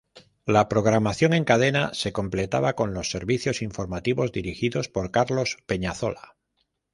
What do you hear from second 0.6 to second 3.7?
programación en cadena se completaba con los servicios